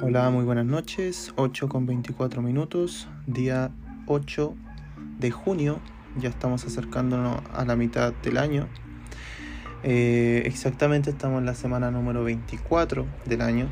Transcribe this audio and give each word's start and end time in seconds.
Hola, 0.00 0.30
muy 0.30 0.44
buenas 0.44 0.64
noches. 0.64 1.32
8 1.34 1.68
con 1.68 1.84
24 1.84 2.40
minutos, 2.40 3.08
día 3.26 3.72
8 4.06 4.54
de 5.18 5.32
junio. 5.32 5.80
Ya 6.20 6.28
estamos 6.28 6.64
acercándonos 6.64 7.42
a 7.52 7.64
la 7.64 7.74
mitad 7.74 8.12
del 8.22 8.38
año. 8.38 8.68
Eh, 9.82 10.42
exactamente 10.44 11.10
estamos 11.10 11.40
en 11.40 11.46
la 11.46 11.56
semana 11.56 11.90
número 11.90 12.22
24 12.22 13.06
del 13.24 13.40
año. 13.40 13.68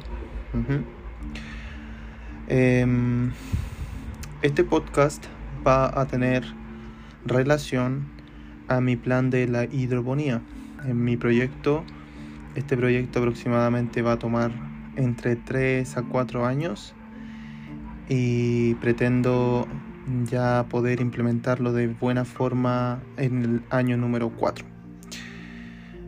Em, 2.49 3.31
este 4.43 4.65
podcast 4.65 5.25
va 5.65 6.01
a 6.01 6.07
tener 6.07 6.43
relación 7.25 8.09
a 8.67 8.81
mi 8.81 8.97
plan 8.97 9.31
de 9.31 9.47
la 9.47 9.65
hidroponía. 9.67 10.43
En 10.85 11.05
mi 11.05 11.17
proyecto, 11.17 11.85
este 12.57 12.77
proyecto 12.77 13.21
aproximadamente 13.21 14.03
va 14.03 14.13
a 14.13 14.19
tomar 14.19 14.76
entre 14.97 15.37
3 15.37 15.97
a 15.97 16.03
4 16.03 16.47
años 16.47 16.95
y 18.09 18.75
pretendo 18.77 19.67
ya 20.25 20.67
poder 20.69 21.01
implementarlo 21.01 21.73
de 21.73 21.89
buena 21.89 22.25
forma 22.25 23.03
en 23.17 23.45
el 23.45 23.63
año 23.71 23.97
número 23.97 24.31
4. 24.31 24.65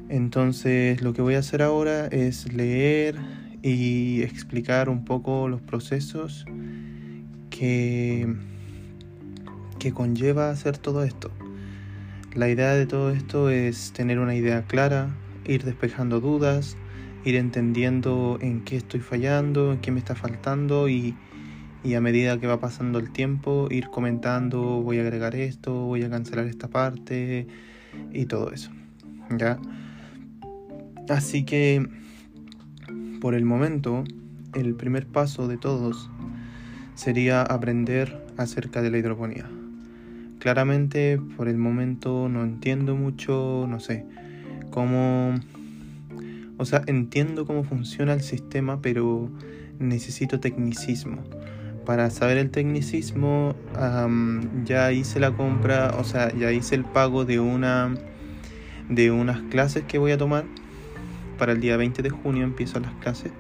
Entonces 0.09 1.03
lo 1.03 1.13
que 1.13 1.23
voy 1.23 1.35
a 1.35 1.41
hacer 1.41 1.63
ahora 1.63 2.07
es 2.07 2.53
leer 2.53 3.17
y 3.63 4.23
explicar 4.23 4.89
un 4.89 5.05
poco 5.05 5.49
los 5.49 5.61
procesos 5.61 6.47
que, 7.51 8.35
que 9.79 9.93
conlleva 9.93 10.51
hacer 10.51 10.79
todo 10.79 11.03
esto. 11.03 11.31
La 12.35 12.49
idea 12.49 12.75
de 12.75 12.87
todo 12.87 13.11
esto 13.11 13.51
es 13.51 13.93
tener 13.93 14.19
una 14.19 14.35
idea 14.35 14.63
clara, 14.63 15.11
ir 15.45 15.65
despejando 15.65 16.21
dudas, 16.21 16.77
ir 17.29 17.37
entendiendo 17.37 18.39
en 18.41 18.63
qué 18.63 18.77
estoy 18.77 19.01
fallando, 19.01 19.73
en 19.73 19.81
qué 19.81 19.91
me 19.91 19.99
está 19.99 20.15
faltando 20.15 20.89
y, 20.89 21.15
a 21.95 22.01
medida 22.01 22.39
que 22.39 22.47
va 22.47 22.61
pasando 22.61 22.99
el 22.99 23.11
tiempo 23.11 23.69
ir 23.71 23.89
comentando, 23.89 24.61
voy 24.83 24.99
a 24.99 25.03
agregar 25.03 25.35
esto, 25.35 25.73
voy 25.73 26.03
a 26.03 26.11
cancelar 26.11 26.47
esta 26.47 26.69
parte 26.69 27.47
y 28.13 28.27
todo 28.27 28.53
eso. 28.53 28.71
¿Ya? 29.37 29.59
Así 31.09 31.45
que 31.45 31.87
por 33.21 33.35
el 33.35 33.45
momento, 33.45 34.05
el 34.55 34.75
primer 34.75 35.07
paso 35.07 35.49
de 35.49 35.57
todos 35.57 36.11
sería 36.95 37.43
aprender 37.43 38.25
acerca 38.37 38.83
de 38.83 38.91
la 38.91 38.99
hidroponía. 38.99 39.49
Claramente, 40.39 41.21
por 41.37 41.49
el 41.49 41.57
momento 41.57 42.29
no 42.29 42.45
entiendo 42.45 42.95
mucho, 42.97 43.67
no 43.69 43.81
sé, 43.81 44.05
cómo 44.71 45.35
o 46.59 46.65
sea, 46.65 46.83
entiendo 46.87 47.47
cómo 47.47 47.65
funciona 47.65 48.13
el 48.13 48.21
sistema, 48.21 48.83
pero 48.83 49.31
necesito 49.79 50.41
tecnicismo. 50.41 51.23
Para 51.87 52.11
saber 52.11 52.37
el 52.37 52.51
tecnicismo, 52.51 53.55
ya 54.65 54.93
hice 54.93 55.21
la 55.21 55.33
compra, 55.33 55.95
o 55.99 56.05
sea, 56.05 56.35
ya 56.37 56.53
hice 56.53 56.75
el 56.75 56.85
pago 56.85 57.25
de 57.25 57.41
una 57.41 57.95
de 58.91 59.11
unas 59.11 59.41
clases 59.51 59.85
que 59.85 59.99
voy 59.99 60.13
a 60.13 60.19
tomar. 60.19 60.45
Para 61.39 61.53
el 61.53 61.61
día 61.61 61.77
20 61.77 62.03
de 62.03 62.11
junio 62.11 62.45
empiezo 62.45 62.81
las 62.81 62.93
clases. 62.97 63.33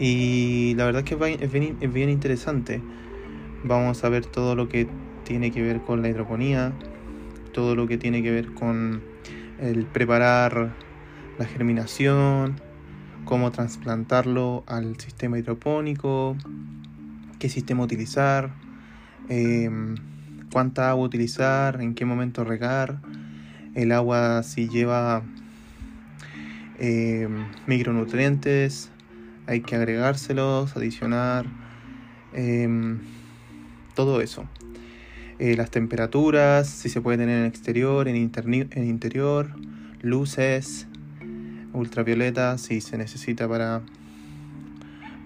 Y 0.00 0.74
la 0.76 0.86
verdad 0.86 1.04
es 1.04 1.16
que 1.16 1.44
es 1.44 1.52
bien, 1.52 1.76
es 1.80 1.92
bien 1.92 2.08
interesante. 2.08 2.80
Vamos 3.62 4.02
a 4.02 4.08
ver 4.08 4.26
todo 4.26 4.56
lo 4.56 4.68
que 4.68 4.88
tiene 5.24 5.52
que 5.52 5.62
ver 5.62 5.80
con 5.82 6.02
la 6.02 6.08
hidroponía, 6.08 6.72
todo 7.52 7.76
lo 7.76 7.86
que 7.86 7.98
tiene 7.98 8.22
que 8.22 8.30
ver 8.30 8.52
con 8.52 9.02
el 9.60 9.84
preparar 9.86 10.74
la 11.38 11.44
germinación, 11.46 12.60
cómo 13.24 13.50
trasplantarlo 13.50 14.64
al 14.66 14.98
sistema 15.00 15.38
hidropónico, 15.38 16.36
qué 17.38 17.48
sistema 17.48 17.82
utilizar, 17.82 18.50
em, 19.28 19.96
cuánta 20.52 20.90
agua 20.90 21.04
utilizar, 21.04 21.80
en 21.80 21.94
qué 21.94 22.04
momento 22.04 22.44
regar, 22.44 23.00
el 23.74 23.92
agua 23.92 24.42
si 24.42 24.68
lleva 24.68 25.22
em, 26.78 27.46
micronutrientes, 27.66 28.90
hay 29.46 29.60
que 29.60 29.76
agregárselos, 29.76 30.76
adicionar, 30.76 31.46
em, 32.32 32.98
todo 33.94 34.20
eso. 34.20 34.44
Eh, 35.38 35.56
las 35.56 35.70
temperaturas, 35.70 36.68
si 36.68 36.88
se 36.88 37.00
puede 37.00 37.18
tener 37.18 37.40
en 37.40 37.46
exterior, 37.46 38.08
en, 38.08 38.16
en 38.16 38.84
interior, 38.88 39.50
luces, 40.00 40.86
ultravioleta 41.74 42.56
si 42.56 42.80
se 42.80 42.96
necesita 42.96 43.48
para, 43.48 43.82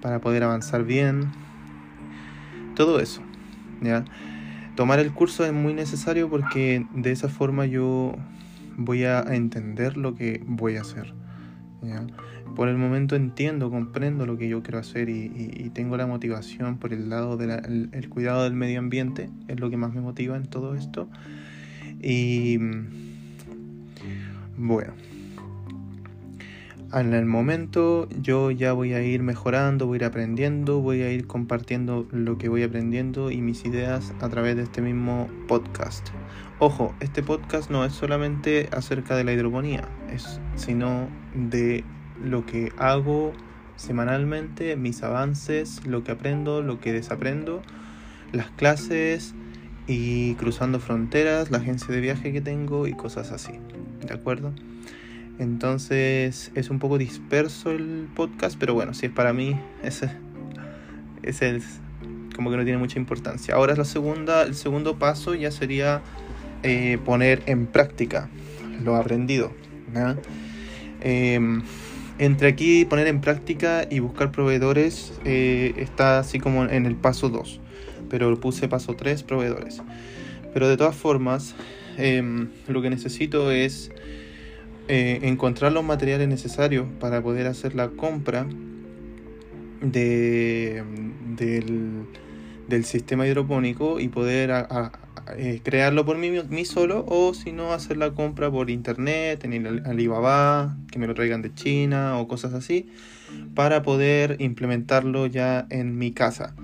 para 0.03 0.21
poder 0.21 0.43
avanzar 0.43 0.85
bien. 0.85 1.31
Todo 2.75 3.01
eso. 3.01 3.23
Tomar 4.75 5.01
el 5.01 5.13
curso 5.13 5.45
es 5.45 5.53
muy 5.53 5.75
necesario 5.75 6.29
porque 6.29 6.87
de 6.95 7.13
esa 7.13 7.29
forma 7.29 7.67
yo 7.67 8.17
voy 8.77 9.05
a 9.05 9.21
entender 9.23 9.97
lo 9.97 10.15
que 10.15 10.43
voy 10.47 10.77
a 10.77 10.83
hacer. 10.83 11.15
Por 12.55 12.69
el 12.69 12.77
momento 12.77 13.15
entiendo, 13.15 13.71
comprendo 13.71 14.27
lo 14.27 14.37
que 14.37 14.49
yo 14.49 14.63
quiero 14.63 14.79
hacer 14.79 15.09
y, 15.09 15.71
tengo 15.75 15.97
la 15.97 16.07
motivación 16.07 16.79
por 16.79 16.93
el 16.93 17.09
lado 17.09 17.37
del 17.37 17.89
el 17.93 18.09
cuidado 18.09 18.45
del 18.45 18.55
medio 18.55 18.81
ambiente, 18.81 19.31
es 19.47 19.61
lo 19.61 19.71
que 19.71 19.77
más 19.77 19.93
me 19.93 20.01
motiva 20.01 20.37
en 20.37 20.47
todo 20.47 20.75
esto. 20.75 21.09
Y 22.01 22.59
bueno, 24.57 24.93
en 26.95 27.13
el 27.13 27.27
momento 27.27 28.09
yo 28.21 28.51
ya 28.51 28.73
voy 28.73 28.95
a 28.95 29.03
ir 29.03 29.23
mejorando, 29.23 29.87
voy 29.87 29.97
a 29.97 30.01
ir 30.01 30.05
aprendiendo, 30.05 30.81
voy 30.81 31.03
a 31.03 31.13
ir 31.13 31.27
compartiendo 31.27 32.07
lo 32.11 32.39
que 32.39 32.49
voy 32.49 32.63
aprendiendo 32.63 33.31
y 33.31 33.43
mis 33.43 33.65
ideas 33.65 34.15
a 34.21 34.29
través 34.29 34.57
de 34.57 34.63
este 34.63 34.81
mismo 34.81 35.29
podcast. 35.47 36.09
Ojo, 36.59 36.95
este 37.01 37.23
podcast 37.23 37.71
no 37.71 37.85
es 37.85 37.93
solamente 37.93 38.69
acerca 38.73 39.17
de 39.17 39.25
la 39.25 39.33
hidroponía, 39.33 39.87
es 40.13 40.41
sino 40.57 41.09
de 41.35 41.85
lo 42.25 42.47
que 42.47 42.73
hago 42.79 43.33
semanalmente, 43.77 44.75
mis 44.77 45.03
avances, 45.03 45.87
lo 45.87 46.03
que 46.03 46.13
aprendo, 46.13 46.63
lo 46.63 46.81
que 46.81 46.93
desaprendo, 46.93 47.63
las 48.33 48.51
clases 48.51 49.35
y 49.87 50.35
cruzando 50.35 50.81
fronteras, 50.81 51.51
la 51.51 51.59
agencia 51.59 51.95
de 51.95 52.01
viaje 52.01 52.33
que 52.33 52.41
tengo 52.41 52.87
y 52.87 52.95
cosas 52.95 53.31
así. 53.31 53.53
¿De 54.07 54.15
acuerdo? 54.15 54.53
Entonces 55.39 56.51
es 56.55 56.71
un 56.71 56.79
poco 56.79 56.99
disperso 56.99 57.71
el 57.71 58.09
podcast, 58.15 58.59
pero 58.59 58.75
bueno, 58.75 58.95
si 58.95 59.07
es 59.07 59.13
para 59.13 59.33
mí, 59.33 59.57
ese, 59.83 60.11
ese 61.23 61.57
es 61.57 61.65
como 62.35 62.51
que 62.51 62.57
no 62.57 62.65
tiene 62.65 62.79
mucha 62.79 62.99
importancia. 62.99 63.55
Ahora 63.55 63.73
es 63.73 63.79
la 63.79 63.85
segunda, 63.85 64.43
el 64.43 64.55
segundo 64.55 64.99
paso 64.99 65.35
ya 65.35 65.51
sería 65.51 66.03
eh, 66.63 66.99
poner 67.05 67.43
en 67.47 67.67
práctica 67.67 68.29
lo 68.85 68.97
aprendido. 68.97 69.53
Em, 71.01 71.63
entre 72.19 72.49
aquí 72.49 72.85
poner 72.85 73.07
en 73.07 73.21
práctica 73.21 73.87
y 73.89 74.01
buscar 74.01 74.33
proveedores 74.33 75.13
eh, 75.25 75.75
está 75.77 76.19
así 76.19 76.41
como 76.41 76.65
en 76.65 76.87
el 76.87 76.97
paso 76.97 77.29
2, 77.29 77.61
pero 78.11 78.39
puse 78.41 78.69
paso 78.69 78.95
3 78.95 79.23
proveedores. 79.23 79.83
Pero 80.53 80.69
de 80.69 80.77
todas 80.77 80.97
formas, 80.97 81.55
em, 81.97 82.49
lo 82.67 82.83
que 82.83 82.91
necesito 82.91 83.51
es 83.51 83.91
eh, 84.89 85.21
encontrar 85.23 85.73
los 85.73 85.85
materiales 85.85 86.29
necesarios 86.29 86.87
para 86.99 87.23
poder 87.23 87.47
hacer 87.47 87.75
la 87.75 87.89
compra 87.91 88.47
de, 89.83 90.83
del, 91.37 92.85
sistema 92.85 93.27
hidropónico 93.27 94.01
y 94.01 94.09
poder 94.09 94.51
eh, 95.37 95.61
crearlo 95.63 96.07
por 96.07 96.17
mí, 96.17 96.31
mí, 96.31 96.65
solo 96.65 97.05
o 97.07 97.35
si 97.35 97.53
no 97.53 97.75
hacer 97.75 97.99
la 97.99 98.13
compra 98.13 98.51
por 98.51 98.71
internet, 98.71 99.45
en 99.45 99.53
el 99.53 99.87
Alibaba, 99.87 100.77
que 100.91 100.99
me 100.99 101.07
lo 101.07 101.15
traigan 101.15 101.43
de 101.43 101.53
China 101.53 102.19
o 102.19 102.27
cosas 102.27 102.55
así, 102.55 102.89
para 103.55 103.83
poder 103.83 104.37
implementarlo 104.39 105.27
ya 105.27 105.67
en 105.69 105.99
mi 105.99 106.13
casa. 106.13 106.55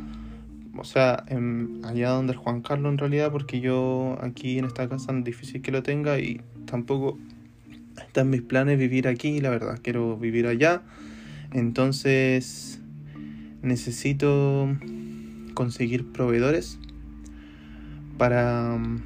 O 0.77 0.85
sea, 0.85 1.25
allá 1.85 2.11
donde 2.11 2.33
el 2.33 2.39
Juan 2.39 2.63
Carlos 2.63 2.91
en 2.91 2.99
realidad, 2.99 3.31
porque 3.31 3.61
yo 3.61 4.17
aquí 4.23 4.59
en 4.59 4.65
esta 4.65 4.89
casa 4.89 5.13
es 5.17 5.25
difícil 5.25 5.61
que 5.63 5.71
lo 5.71 5.83
tenga 5.83 6.19
y 6.19 6.41
tampoco 6.65 7.19
están 7.99 8.31
mis 8.31 8.43
planes 8.43 8.79
vivir 8.79 9.09
aquí, 9.09 9.41
la 9.41 9.51
verdad, 9.51 9.79
quiero 9.83 10.17
vivir 10.17 10.47
allá. 10.47 10.83
Entonces 11.53 12.81
necesito 13.63 14.69
conseguir 15.55 16.13
proveedores 16.13 16.79
para 18.19 18.75
um, 18.75 19.01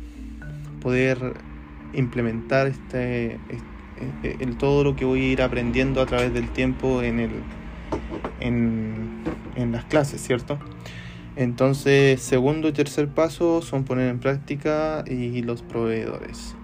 poder 0.80 1.18
implementar 1.94 2.66
este, 2.66 3.38
este 3.50 4.46
todo 4.58 4.84
lo 4.84 4.96
que 4.96 5.04
voy 5.04 5.20
a 5.20 5.32
ir 5.32 5.42
aprendiendo 5.42 6.00
a 6.00 6.06
través 6.06 6.32
del 6.32 6.48
tiempo 6.50 7.02
en 7.02 7.20
el 7.20 7.30
en, 8.40 9.24
en 9.56 9.72
las 9.72 9.84
clases, 9.84 10.20
¿cierto? 10.20 10.58
Entonces, 11.36 12.20
segundo 12.20 12.68
y 12.68 12.72
tercer 12.72 13.08
paso 13.08 13.62
son 13.62 13.84
poner 13.84 14.08
en 14.08 14.18
práctica 14.18 15.04
y 15.06 15.42
los 15.42 15.62
proveedores. 15.62 16.57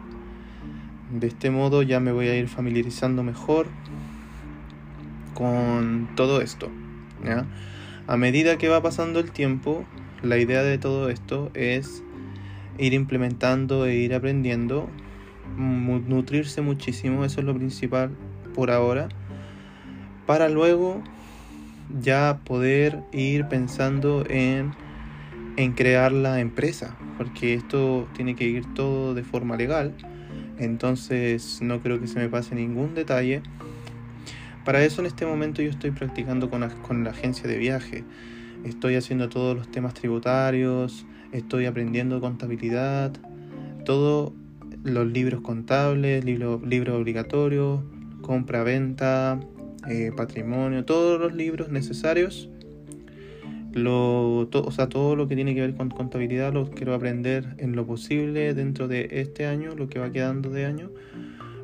De 1.15 1.29
este 1.29 1.51
modo 1.51 1.83
ya 1.83 2.01
me 2.01 2.11
voy 2.11 2.27
a 2.27 2.37
ir 2.37 2.49
familiarizando 2.49 3.23
mejor 3.23 3.69
con 5.33 6.11
todo 6.17 6.41
esto. 6.41 6.71
A 8.09 8.17
medida 8.17 8.59
que 8.59 8.69
va 8.69 8.83
pasando 8.83 9.21
el 9.21 9.31
tiempo, 9.31 9.85
la 10.23 10.39
idea 10.39 10.65
de 10.65 10.77
todo 10.77 11.11
esto 11.11 11.53
es 11.55 12.03
ir 12.79 12.95
implementando 12.95 13.87
e 13.87 13.95
ir 13.95 14.13
aprendiendo, 14.13 14.91
nutrirse 15.57 16.63
muchísimo, 16.63 17.25
eso 17.25 17.41
es 17.41 17.47
lo 17.47 17.55
principal 17.55 18.11
por 18.53 18.73
ahora, 18.73 19.09
para 20.27 20.49
luego 20.49 21.01
ya 22.03 22.41
poder 22.45 23.05
ir 23.13 23.47
pensando 23.47 24.25
en, 24.29 24.73
en 25.57 25.73
crear 25.75 26.11
la 26.11 26.41
empresa, 26.41 26.97
porque 27.19 27.55
esto 27.55 28.09
tiene 28.15 28.35
que 28.35 28.45
ir 28.45 28.75
todo 28.75 29.15
de 29.15 29.23
forma 29.23 29.57
legal, 29.57 29.95
entonces 30.59 31.61
no 31.63 31.81
creo 31.81 32.01
que 32.01 32.07
se 32.07 32.19
me 32.19 32.29
pase 32.29 32.55
ningún 32.55 32.95
detalle. 32.95 33.43
Para 34.65 34.85
eso 34.85 35.01
en 35.03 35.07
este 35.07 35.27
momento 35.27 35.63
yo 35.63 35.71
estoy 35.71 35.91
practicando 35.91 36.49
con 36.49 36.61
la, 36.61 36.69
con 36.69 37.05
la 37.05 37.11
agencia 37.11 37.49
de 37.49 37.59
viaje, 37.59 38.05
estoy 38.65 38.95
haciendo 38.95 39.29
todos 39.29 39.57
los 39.57 39.71
temas 39.71 39.95
tributarios, 39.95 41.07
estoy 41.33 41.67
aprendiendo 41.67 42.21
contabilidad, 42.21 43.13
todos 43.85 44.33
los 44.85 45.07
libros 45.07 45.41
contables, 45.41 46.25
libros 46.25 46.63
libro 46.63 46.97
obligatorios, 46.97 47.81
compra-venta, 48.23 49.41
eh, 49.89 50.13
patrimonio, 50.17 50.85
todos 50.85 51.21
los 51.21 51.35
libros 51.35 51.69
necesarios. 51.71 52.49
Lo, 53.75 54.49
o 54.49 54.71
sea, 54.71 54.89
todo 54.89 55.17
lo 55.17 55.27
que 55.27 55.35
tiene 55.35 55.55
que 55.55 55.61
ver 55.61 55.75
con 55.75 55.91
contabilidad 55.91 56.53
lo 56.53 56.71
quiero 56.71 56.95
aprender 56.95 57.57
en 57.59 57.75
lo 57.75 57.85
posible 57.85 58.55
dentro 58.55 58.87
de 58.87 59.09
este 59.11 59.47
año, 59.47 59.75
lo 59.75 59.89
que 59.89 59.99
va 59.99 60.13
quedando 60.13 60.51
de 60.51 60.65
año, 60.65 60.91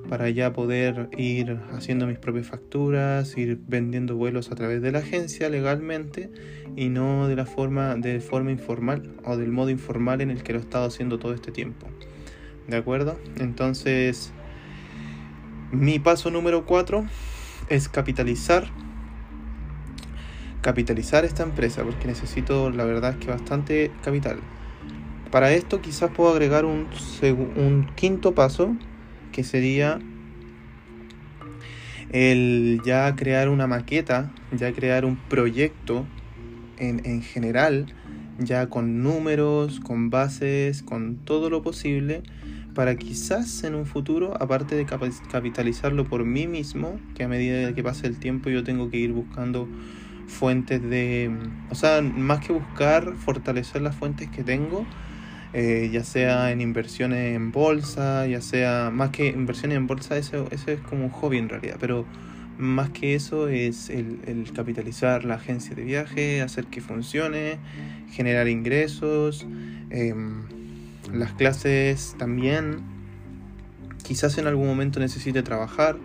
para 0.09 0.29
ya 0.29 0.53
poder 0.53 1.09
ir 1.17 1.61
haciendo 1.71 2.09
mis 2.09 2.19
propias 2.19 2.49
facturas, 2.49 3.37
ir 3.39 3.61
vendiendo 3.69 4.17
vuelos 4.17 4.51
a 4.51 4.57
través 4.57 4.83
de 4.83 4.91
la 4.91 4.99
agencia 4.99 5.49
legalmente 5.49 6.31
y 6.75 6.89
no 6.89 7.29
de 7.29 7.37
la 7.37 7.47
forma 7.47 7.95
de 7.95 8.21
forma 8.21 8.51
informal 8.51 9.15
o 9.25 9.37
del 9.37 9.53
modo 9.53 9.71
informal 9.71 10.21
en 10.21 10.31
el 10.31 10.43
que 10.43 10.53
lo 10.53 10.59
he 10.59 10.63
estado 10.63 10.87
haciendo 10.87 11.21
todo 11.21 11.33
este 11.33 11.53
tiempo. 11.53 11.87
¿De 12.67 12.77
acuerdo? 12.77 13.19
Entonces, 13.39 14.33
mi 15.71 16.01
paso 16.01 16.33
número 16.33 16.67
4 16.67 17.07
es 17.69 17.89
capitalizar 17.89 18.65
capitalizar 20.61 21.25
esta 21.25 21.43
empresa 21.43 21.83
porque 21.83 22.07
necesito 22.07 22.71
la 22.71 22.85
verdad 22.85 23.13
es 23.13 23.17
que 23.17 23.31
bastante 23.31 23.91
capital. 24.03 24.39
Para 25.31 25.53
esto 25.53 25.81
quizás 25.81 26.11
puedo 26.11 26.31
agregar 26.31 26.65
un, 26.65 26.89
un 27.57 27.87
quinto 27.95 28.35
paso 28.35 28.77
que 29.33 29.45
sería 29.45 30.01
el 32.11 32.81
ya 32.85 33.15
crear 33.15 33.49
una 33.49 33.67
maqueta, 33.67 34.33
ya 34.51 34.73
crear 34.73 35.05
un 35.05 35.17
proyecto 35.17 36.05
en, 36.79 37.03
en 37.05 37.23
general, 37.23 37.87
ya 38.39 38.69
con 38.69 39.03
números, 39.03 39.79
con 39.79 40.11
bases, 40.11 40.83
con 40.83 41.17
todo 41.17 41.51
lo 41.51 41.63
posible 41.63 42.23
para 42.75 42.97
quizás 42.97 43.65
en 43.65 43.75
un 43.75 43.85
futuro, 43.85 44.41
aparte 44.41 44.77
de 44.77 44.87
capitalizarlo 44.87 46.09
por 46.09 46.25
mí 46.25 46.47
mismo, 46.47 46.99
que 47.15 47.25
a 47.25 47.29
medida 47.29 47.75
que 47.75 47.83
pase 47.83 48.07
el 48.07 48.19
tiempo 48.19 48.49
yo 48.49 48.65
tengo 48.65 48.91
que 48.91 48.99
ir 48.99 49.13
buscando 49.13 49.69
fuentes 50.31 50.83
de, 50.83 51.31
o 51.71 51.75
sea, 51.75 52.01
más 52.03 52.41
que 52.47 52.53
buscar 52.53 53.15
fortalecer 53.17 53.83
las 53.83 53.95
fuentes 53.97 54.31
que 54.31 54.43
tengo, 54.43 54.87
eh, 55.53 55.91
ya 55.93 56.05
sea 56.05 56.53
en 56.53 56.61
inversiones 56.61 57.35
en 57.37 57.53
bolsa, 57.53 58.27
ya 58.27 58.41
sea 58.41 58.91
más 58.93 59.11
que 59.11 59.29
inversiones 59.29 59.77
en 59.77 59.87
bolsa, 59.87 60.17
eso, 60.17 60.49
es 60.51 60.65
como 60.89 61.05
un 61.05 61.11
hobby 61.11 61.39
en 61.39 61.49
realidad, 61.49 61.77
pero 61.81 62.07
más 62.59 62.91
que 62.91 63.15
eso 63.15 63.49
es 63.49 63.91
el, 63.91 64.21
el 64.27 64.53
capitalizar 64.53 65.25
la 65.25 65.35
agencia 65.35 65.75
de 65.75 65.83
viaje, 65.83 66.43
hacer 66.43 66.67
que 66.67 66.81
funcione, 66.81 67.59
generar 68.11 68.49
ingresos. 68.49 69.47
Eh, 69.91 70.15
las 71.13 71.33
clases 71.33 72.15
también. 72.19 72.81
Quizás 74.03 74.39
en 74.39 74.47
algún 74.47 74.67
momento 74.67 75.01
necesite 75.01 75.43
trabajar. 75.43 75.97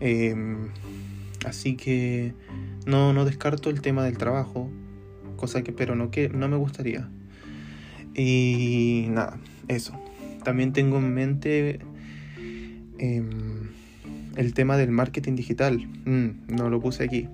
Em, 0.00 0.68
así 1.46 1.76
que 1.76 2.32
no, 2.88 3.12
no 3.12 3.24
descarto 3.24 3.70
el 3.70 3.80
tema 3.80 4.04
del 4.04 4.18
trabajo. 4.18 4.70
Cosa 5.36 5.62
que, 5.62 5.72
pero 5.72 5.94
no, 5.94 6.10
que, 6.10 6.28
no 6.28 6.48
me 6.48 6.56
gustaría. 6.56 7.08
Y 8.14 9.06
nada, 9.10 9.38
eso. 9.68 9.92
También 10.42 10.72
tengo 10.72 10.98
en 10.98 11.14
mente 11.14 11.78
em, 12.98 13.68
el 14.34 14.54
tema 14.54 14.76
del 14.76 14.90
marketing 14.90 15.36
digital. 15.36 15.86
Mm, 16.04 16.56
no 16.56 16.70
lo 16.70 16.80
puse 16.80 17.04
aquí 17.04 17.28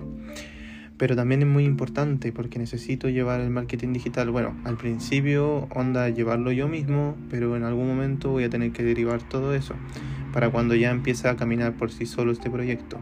pero 0.97 1.17
también 1.17 1.43
es 1.43 1.49
muy 1.49 1.65
importante 1.65 2.33
porque 2.33 2.59
necesito 2.59 3.09
llevar 3.09 3.41
el 3.41 3.51
marketing 3.51 3.93
digital. 3.93 4.31
Bueno, 4.31 4.56
al 4.65 4.77
principio 4.77 5.67
onda 5.75 6.09
llevarlo 6.09 6.53
yo 6.53 6.69
mismo, 6.69 7.17
pero 7.31 7.56
en 7.56 7.65
algún 7.65 7.89
momento 7.89 8.31
voy 8.31 8.45
a 8.45 8.51
tener 8.51 8.73
que 8.73 8.83
derivar 8.83 9.21
todo 9.23 9.55
eso 9.55 9.75
para 10.33 10.51
cuando 10.51 10.75
ya 10.75 10.91
empiece 10.91 11.29
a 11.29 11.37
caminar 11.37 11.75
por 11.75 11.91
sí 11.91 12.06
solo 12.06 12.33
este 12.33 12.49
proyecto. 12.49 12.99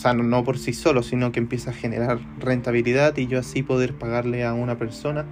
Sea, 0.00 0.14
no, 0.14 0.44
por 0.44 0.56
sí 0.56 0.72
solo, 0.72 1.02
sino 1.02 1.30
que 1.30 1.40
empiece 1.40 1.68
a 1.68 1.74
generar 1.74 2.20
rentabilidad 2.38 3.14
y 3.18 3.26
yo 3.26 3.38
así 3.38 3.62
poder 3.62 3.92
pagarle 3.92 4.46
a 4.46 4.54
una 4.54 4.78
persona 4.78 5.26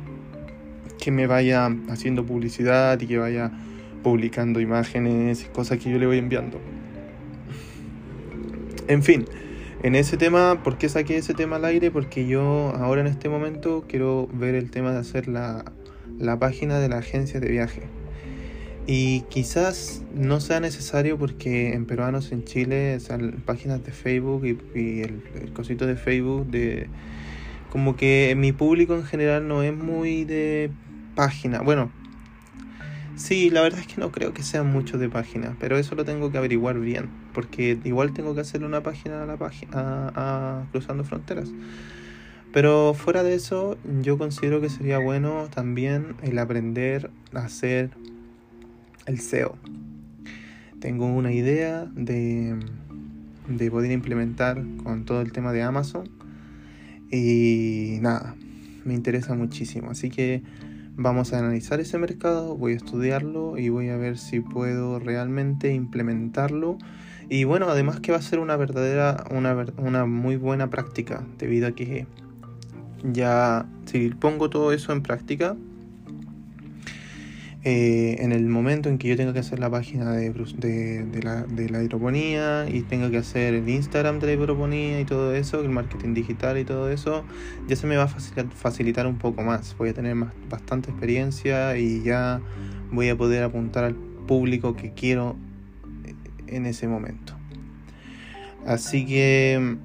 que 0.98 1.10
me 1.10 1.26
vaya 1.26 1.74
haciendo 1.88 2.26
publicidad 2.26 3.00
y 3.00 3.06
que 3.06 3.16
vaya 3.16 3.50
publicando 4.02 4.60
imágenes 4.60 5.42
y 5.42 5.46
cosas 5.46 5.78
que 5.78 5.90
yo 5.90 5.98
le 5.98 6.04
voy 6.04 6.18
enviando. 6.18 6.60
En 8.88 9.02
fin, 9.02 9.24
en 9.82 9.94
ese 9.94 10.18
tema, 10.18 10.62
¿por 10.62 10.76
qué 10.76 10.90
saqué 10.90 11.16
ese 11.16 11.32
tema 11.32 11.56
al 11.56 11.64
aire? 11.64 11.90
Porque 11.90 12.26
yo 12.26 12.74
ahora 12.76 13.00
en 13.00 13.06
este 13.06 13.30
momento 13.30 13.86
quiero 13.88 14.28
ver 14.34 14.54
el 14.54 14.70
tema 14.70 14.92
de 14.92 14.98
hacer 14.98 15.28
la, 15.28 15.64
página 16.38 16.78
de 16.78 16.90
la 16.90 16.98
agencia 16.98 17.40
de 17.40 17.48
viaje. 17.48 17.84
Y 18.90 19.20
quizás 19.28 20.02
no 20.14 20.40
sea 20.40 20.60
necesario 20.60 21.18
porque 21.18 21.74
en 21.74 21.84
peruanos 21.84 22.32
en 22.32 22.44
Chile, 22.44 22.98
páginas 23.44 23.84
de 23.84 23.92
Facebook 23.92 24.46
y, 24.46 25.02
el, 25.02 25.22
el, 25.40 25.52
cosito 25.52 25.86
de 25.86 25.94
Facebook 25.94 26.46
de 26.46 26.88
como 27.70 27.96
que 27.96 28.34
mi 28.34 28.52
público 28.52 28.94
en 28.94 29.04
general 29.04 29.46
no 29.46 29.62
es 29.62 29.76
muy 29.76 30.24
de 30.24 30.70
página. 31.14 31.60
Bueno, 31.60 31.92
Sí, 33.18 33.50
la 33.50 33.62
verdad 33.62 33.80
es 33.80 33.88
que 33.88 34.00
no 34.00 34.12
creo 34.12 34.32
que 34.32 34.44
sean 34.44 34.70
muchos 34.70 35.00
de 35.00 35.08
páginas, 35.08 35.56
pero 35.58 35.76
eso 35.76 35.96
lo 35.96 36.04
tengo 36.04 36.30
que 36.30 36.38
averiguar 36.38 36.78
bien, 36.78 37.10
porque 37.34 37.76
igual 37.82 38.12
tengo 38.14 38.32
que 38.32 38.42
hacerle 38.42 38.68
una 38.68 38.84
página 38.84 39.24
a 39.24 39.26
la 39.26 39.36
página 39.36 40.12
a, 40.14 40.62
cruzando 40.70 41.02
fronteras. 41.02 41.50
Pero 42.52 42.94
fuera 42.94 43.24
de 43.24 43.34
eso, 43.34 43.76
yo 44.02 44.18
considero 44.18 44.60
que 44.60 44.70
sería 44.70 44.98
bueno 44.98 45.48
también 45.52 46.14
el 46.22 46.38
aprender 46.38 47.10
a 47.34 47.40
hacer 47.40 47.90
el 49.08 49.20
SEO. 49.20 49.56
Tengo 50.80 51.06
una 51.06 51.32
idea 51.32 51.86
de, 51.94 52.56
de 53.48 53.70
poder 53.70 53.90
implementar 53.90 54.62
con 54.84 55.04
todo 55.04 55.20
el 55.20 55.32
tema 55.32 55.52
de 55.52 55.62
Amazon 55.62 56.08
y 57.10 57.98
nada, 58.00 58.36
me 58.84 58.94
interesa 58.94 59.34
muchísimo. 59.34 59.90
Así 59.90 60.10
que 60.10 60.42
Vamos 61.00 61.32
a 61.32 61.38
analizar 61.38 61.78
ese 61.78 61.96
mercado, 61.96 62.56
voy 62.56 62.72
a 62.72 62.76
estudiarlo 62.76 63.56
y 63.56 63.68
voy 63.68 63.88
a 63.88 63.96
ver 63.96 64.18
si 64.18 64.40
puedo 64.40 64.98
realmente 64.98 65.72
implementarlo. 65.72 66.76
Y 67.28 67.44
bueno, 67.44 67.68
además 67.68 68.00
que 68.00 68.10
va 68.10 68.18
a 68.18 68.22
ser 68.22 68.40
una 68.40 68.56
verdadera, 68.56 69.22
una, 69.30 69.64
una 69.76 70.06
muy 70.06 70.34
buena 70.34 70.70
práctica, 70.70 71.24
debido 71.38 71.68
a 71.68 71.70
que 71.70 72.08
ya 73.04 73.68
si 73.86 74.08
pongo 74.08 74.50
todo 74.50 74.72
eso 74.72 74.92
en 74.92 75.04
práctica, 75.04 75.54
eh, 77.70 78.16
en 78.24 78.32
el 78.32 78.46
momento 78.46 78.88
en 78.88 78.96
que 78.96 79.08
yo 79.08 79.16
tenga 79.18 79.34
que 79.34 79.40
hacer 79.40 79.58
la 79.58 79.68
página 79.68 80.12
de, 80.12 80.32
la, 81.22 81.42
de, 81.42 81.68
la, 81.68 81.82
hidroponía 81.82 82.66
y 82.66 82.80
tenga 82.80 83.10
que 83.10 83.18
hacer 83.18 83.52
el 83.52 83.68
Instagram 83.68 84.20
de 84.20 84.28
la 84.28 84.32
hidroponía 84.32 84.98
y 84.98 85.04
todo 85.04 85.34
eso, 85.34 85.60
el 85.60 85.68
marketing 85.68 86.14
digital 86.14 86.56
y 86.56 86.64
todo 86.64 86.90
eso, 86.90 87.26
ya 87.66 87.76
se 87.76 87.86
me 87.86 87.98
va 87.98 88.04
a 88.04 88.08
facilitar, 88.08 89.06
un 89.06 89.18
poco 89.18 89.42
más. 89.42 89.76
Voy 89.76 89.90
a 89.90 89.92
tener 89.92 90.14
más, 90.14 90.32
bastante 90.48 90.88
experiencia 90.90 91.76
y 91.76 92.02
ya 92.02 92.40
voy 92.90 93.10
a 93.10 93.18
poder 93.18 93.42
apuntar 93.42 93.84
al 93.84 93.94
público 93.94 94.74
que 94.74 94.94
quiero 94.94 95.36
en 96.46 96.64
ese 96.64 96.88
momento. 96.88 97.34
Así 98.64 99.04
que 99.04 99.76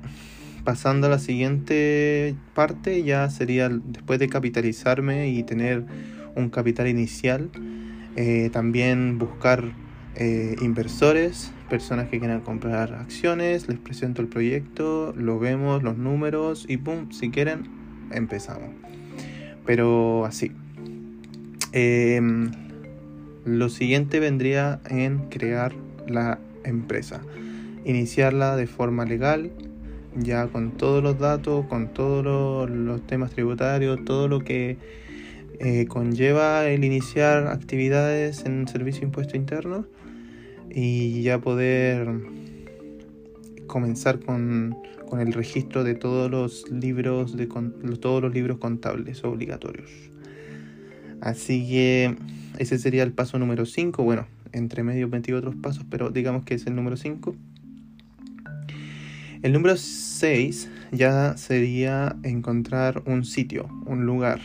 pasando 0.64 1.08
a 1.08 1.10
la 1.10 1.20
siguiente 1.20 2.34
parte, 2.54 3.04
ya 3.04 3.30
sería 3.30 3.68
después 3.68 4.20
de 4.20 4.30
capitalizarme 4.30 5.28
y 5.28 5.44
tener 5.44 5.84
un 6.36 6.50
capital 6.50 6.88
inicial, 6.88 7.50
eh, 8.16 8.50
también 8.52 9.18
buscar 9.18 9.74
eh, 10.16 10.56
inversores, 10.62 11.52
personas 11.70 12.10
que 12.10 12.20
quieran 12.20 12.42
comprar 12.42 12.94
acciones, 12.94 13.68
les 13.68 13.80
presento 13.80 14.22
el 14.22 14.28
proyecto, 14.28 15.14
lo 15.18 15.40
vemos, 15.40 15.82
los 15.84 15.98
números 15.98 16.66
y 16.68 16.78
pum, 16.78 17.12
si 17.12 17.32
quieren, 17.32 17.68
empezamos. 18.12 18.70
Pero 19.66 20.26
así. 20.26 20.52
Em, 21.72 22.52
lo 23.46 23.70
siguiente 23.70 24.20
vendría 24.20 24.80
en 24.90 25.30
crear 25.30 25.74
la 26.08 26.40
empresa, 26.64 27.22
iniciarla 27.84 28.56
de 28.56 28.68
forma 28.68 29.06
legal, 29.06 29.52
ya 30.16 30.48
con 30.48 30.72
todos 30.72 31.04
los 31.04 31.18
datos, 31.20 31.66
con 31.66 31.88
todos 31.88 32.70
los, 32.70 33.02
temas 33.08 33.32
tributarios, 33.32 34.06
todo 34.06 34.28
lo 34.28 34.44
que 34.44 34.78
eh, 35.60 35.86
conlleva 35.88 36.68
el 36.68 36.84
iniciar 36.84 37.48
actividades 37.48 38.46
en 38.46 38.68
servicio 38.68 39.04
impuesto 39.04 39.38
interno 39.38 39.86
y 40.70 41.22
ya 41.22 41.40
poder 41.40 42.08
comenzar 43.68 44.20
con, 44.20 44.76
con 45.08 45.20
el 45.20 45.34
registro 45.34 45.84
de 45.84 45.96
todos 45.96 46.30
los 46.30 46.70
libros 46.72 47.38
de 47.38 47.48
todos 48.00 48.22
los 48.22 48.34
libros 48.34 48.58
contables 48.58 49.24
obligatorios. 49.24 49.90
Así 51.22 51.68
que 51.68 52.16
ese 52.58 52.78
sería 52.78 53.04
el 53.04 53.14
paso 53.14 53.40
número 53.40 53.66
5. 53.66 54.04
Bueno, 54.04 54.28
entre 54.52 54.84
medio 54.84 55.10
20 55.10 55.34
otros 55.34 55.56
pasos, 55.56 55.86
pero 55.90 56.10
digamos 56.10 56.44
que 56.44 56.56
es 56.56 56.68
el 56.68 56.76
número 56.76 56.98
5. 56.98 57.36
El 59.42 59.54
número 59.54 59.76
6 59.76 60.70
ya 60.92 61.36
sería 61.38 62.16
encontrar 62.24 63.04
un 63.06 63.26
sitio, 63.26 63.68
un 63.86 64.06
lugar. 64.06 64.40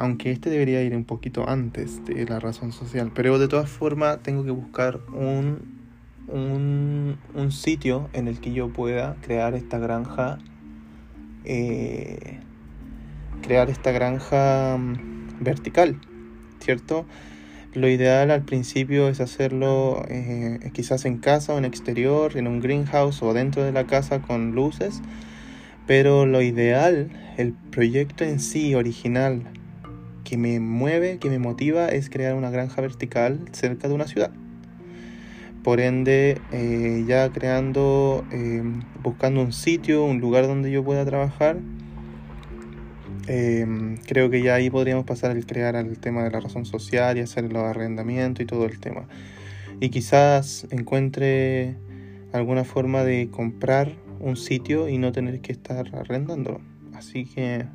Aunque 0.00 0.30
este 0.30 0.48
debería 0.48 0.82
ir 0.82 0.96
un 0.96 1.04
poquito 1.04 1.46
antes 1.46 2.02
de 2.06 2.24
la 2.24 2.40
razón 2.40 2.72
social. 2.72 3.12
Pero 3.14 3.38
de 3.38 3.48
todas 3.48 3.68
formas 3.68 4.22
tengo 4.22 4.42
que 4.44 4.50
buscar 4.50 4.98
un, 5.12 5.58
un, 6.26 7.52
sitio 7.52 8.08
en 8.14 8.26
el 8.26 8.40
que 8.40 8.54
yo 8.54 8.72
pueda 8.72 9.16
crear 9.20 9.54
esta 9.54 9.78
granja. 9.78 10.38
Eh, 11.44 12.38
crear 13.42 13.68
esta 13.68 13.92
granja 13.92 14.78
mm, 14.78 15.42
vertical, 15.44 16.00
¿cierto? 16.60 17.04
Lo 17.74 17.86
ideal 17.86 18.30
al 18.30 18.42
principio 18.42 19.06
es 19.08 19.20
hacerlo 19.20 20.02
eh, 20.08 20.70
quizás 20.72 21.04
en 21.04 21.18
casa 21.18 21.52
o 21.52 21.58
en 21.58 21.66
exterior, 21.66 22.38
en 22.38 22.46
un 22.46 22.60
greenhouse 22.60 23.22
o 23.22 23.34
dentro 23.34 23.62
de 23.64 23.72
la 23.72 23.86
casa 23.86 24.22
con 24.22 24.52
luces. 24.52 25.02
Pero 25.86 26.24
lo 26.24 26.40
ideal, 26.40 27.10
el 27.36 27.52
proyecto 27.52 28.24
en 28.24 28.40
sí 28.40 28.74
original 28.74 29.42
que 30.30 30.38
me 30.38 30.60
mueve, 30.60 31.18
que 31.18 31.28
me 31.28 31.40
motiva 31.40 31.88
es 31.88 32.08
crear 32.08 32.36
una 32.36 32.50
granja 32.50 32.80
vertical 32.80 33.40
cerca 33.50 33.88
de 33.88 33.94
una 33.94 34.06
ciudad. 34.06 34.30
Por 35.64 35.80
ende, 35.80 36.40
eh, 36.52 37.04
ya 37.06 37.30
creando, 37.30 38.24
eh, 38.30 38.62
buscando 39.02 39.42
un 39.42 39.52
sitio, 39.52 40.04
un 40.04 40.20
lugar 40.20 40.46
donde 40.46 40.70
yo 40.70 40.82
pueda 40.84 41.04
trabajar, 41.04 41.58
Em, 43.32 43.96
creo 43.98 44.28
que 44.28 44.42
ya 44.42 44.54
ahí 44.54 44.70
podríamos 44.70 45.04
pasar 45.04 45.36
el 45.36 45.46
crear 45.46 45.76
al 45.76 45.98
tema 45.98 46.24
de 46.24 46.32
la 46.32 46.40
razón 46.40 46.66
social 46.66 47.16
y 47.16 47.20
hacer 47.20 47.44
los 47.52 47.62
arrendamientos 47.62 48.42
y 48.42 48.46
todo 48.46 48.66
el 48.66 48.80
tema. 48.80 49.06
Y 49.78 49.90
quizás 49.90 50.66
encuentre 50.70 51.76
alguna 52.32 52.64
forma 52.64 53.04
de 53.04 53.28
comprar 53.30 53.92
un 54.18 54.36
sitio 54.36 54.88
y 54.88 54.98
no 54.98 55.12
tener 55.12 55.40
que 55.42 55.52
estar 55.52 55.94
arrendándolo. 55.94 56.60
Así 56.92 57.24
que, 57.24 57.66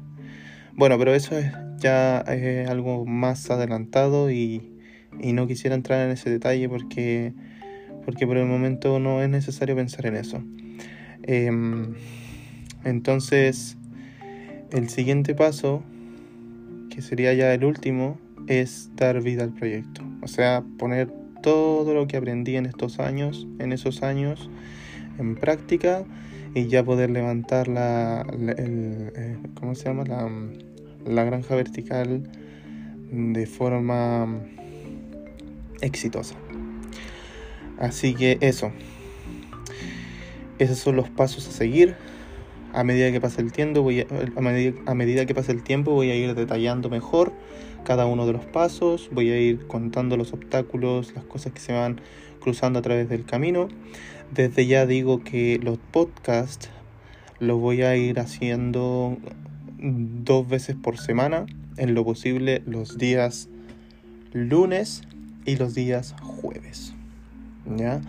bueno, 0.74 0.98
pero 0.98 1.16
eso 1.16 1.38
es 1.38 1.54
ya 1.86 2.22
es 2.22 2.68
algo 2.68 3.06
más 3.06 3.52
adelantado 3.52 4.32
y, 4.32 4.72
no 5.22 5.48
quisiera 5.48 5.76
entrar 5.76 6.06
en 6.06 6.12
ese 6.12 6.30
detalle 6.30 6.68
porque, 6.68 7.32
porque 8.04 8.28
por 8.28 8.38
el 8.38 8.46
momento 8.46 9.00
no 9.00 9.22
es 9.22 9.30
necesario 9.30 9.76
pensar 9.76 10.08
en 10.08 10.16
eso. 10.16 10.44
Em, 11.24 11.94
entonces, 12.84 13.78
el 14.72 14.90
siguiente 14.90 15.36
paso, 15.36 15.84
que 16.90 17.02
sería 17.02 17.34
ya 17.34 17.54
el 17.54 17.64
último, 17.64 18.18
es 18.48 18.90
dar 18.96 19.22
vida 19.22 19.44
al 19.44 19.54
proyecto. 19.54 20.02
O 20.22 20.28
sea, 20.28 20.64
poner 20.78 21.10
todo 21.42 21.94
lo 21.94 22.08
que 22.08 22.18
aprendí 22.18 22.58
en 22.58 22.66
estos 22.66 23.00
años, 23.00 23.48
en 23.60 23.72
esos 23.72 24.04
años, 24.04 24.50
en 25.20 25.36
práctica 25.36 26.04
y 26.56 26.68
ya 26.68 26.84
poder 26.84 27.10
levantar 27.12 27.68
la, 27.68 28.26
eh, 28.58 29.38
¿cómo 29.60 29.76
se 29.76 29.86
llama? 29.86 30.04
La, 30.04 30.30
la 31.06 31.24
granja 31.24 31.56
vertical 31.56 32.30
de 33.12 33.46
forma 33.46 34.42
exitosa. 35.82 36.36
Así 37.78 38.14
que 38.14 38.38
eso. 38.42 38.72
Esos 40.60 40.78
son 40.80 40.96
los 40.96 41.10
pasos 41.10 41.48
a 41.48 41.52
seguir 41.52 41.96
a 42.76 42.84
medida 42.84 43.10
que 43.10 43.22
pase 43.22 43.42
el 43.42 43.54
tiempo 43.54 43.82
voy 43.82 44.02
a, 44.02 44.42
medida, 44.94 45.26
que 45.26 45.34
pase 45.34 45.54
el 45.54 45.64
tiempo 45.64 45.92
voy 45.92 46.12
a 46.12 46.16
ir 46.16 46.36
detallando 46.36 46.90
mejor 46.90 47.32
cada 47.86 48.06
uno 48.06 48.28
de 48.28 48.34
los 48.34 48.44
pasos, 48.44 49.10
voy 49.14 49.30
a 49.30 49.40
ir 49.40 49.66
contando 49.68 50.18
los 50.18 50.34
obstáculos, 50.34 51.14
las 51.16 51.24
cosas 51.24 51.54
que 51.54 51.60
se 51.60 51.72
van 51.72 52.02
cruzando 52.42 52.80
a 52.80 52.82
través 52.82 53.08
del 53.08 53.26
camino. 53.26 53.70
Desde 54.34 54.66
ya 54.66 54.86
digo 54.86 55.24
que 55.24 55.60
los 55.64 55.78
podcasts 55.78 56.70
los 57.40 57.60
voy 57.62 57.84
a 57.84 57.96
ir 57.96 58.20
haciendo 58.20 59.18
dos 60.24 60.48
veces 60.48 60.76
por 60.76 60.98
semana, 60.98 61.46
en 61.78 61.94
lo 61.94 62.04
posible 62.04 62.62
los 62.66 62.98
días 62.98 63.50
lunes 64.34 65.04
y 65.46 65.58
los 65.58 65.76
días 65.76 66.16
jueves. 66.22 66.94
¿Ya? 67.66 68.02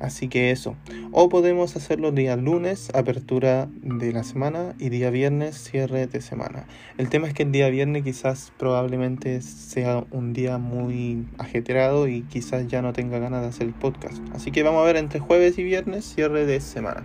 Así 0.00 0.28
que 0.28 0.50
eso. 0.50 0.76
O 1.12 1.28
podemos 1.28 1.76
hacerlo 1.76 2.10
día 2.10 2.34
lunes, 2.36 2.88
apertura 2.94 3.68
de 3.82 4.12
la 4.12 4.24
semana, 4.24 4.74
y 4.78 4.88
día 4.88 5.10
viernes, 5.10 5.62
cierre 5.62 6.06
de 6.06 6.22
semana. 6.22 6.64
El 6.96 7.10
tema 7.10 7.28
es 7.28 7.34
que 7.34 7.42
el 7.42 7.52
día 7.52 7.68
viernes 7.68 8.02
quizás 8.02 8.50
probablemente 8.58 9.42
sea 9.42 10.06
un 10.10 10.32
día 10.32 10.56
muy 10.56 11.26
ajetreado 11.36 12.08
y 12.08 12.22
quizás 12.22 12.66
ya 12.66 12.80
no 12.80 12.94
tenga 12.94 13.18
ganas 13.18 13.42
de 13.42 13.48
hacer 13.48 13.66
el 13.66 13.74
podcast. 13.74 14.22
Así 14.34 14.50
que 14.50 14.62
vamos 14.62 14.80
a 14.80 14.86
ver 14.86 14.96
entre 14.96 15.20
jueves 15.20 15.58
y 15.58 15.64
viernes, 15.64 16.06
cierre 16.06 16.46
de 16.46 16.60
semana. 16.60 17.04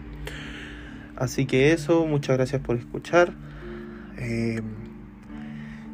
Así 1.17 1.45
que 1.45 1.73
eso, 1.73 2.05
muchas 2.05 2.37
gracias 2.37 2.61
por 2.61 2.77
escuchar. 2.77 3.33
Eh, 4.17 4.61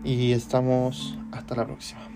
y 0.03 0.31
estamos 0.33 1.17
hasta 1.31 1.55
la 1.55 1.65
próxima. 1.65 2.10